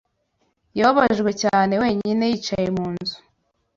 Yababajwe 0.79 1.31
cyane, 1.43 1.73
wenyine 1.83 2.23
yicaye 2.31 2.67
mu 2.77 2.85
nzu 2.95 3.17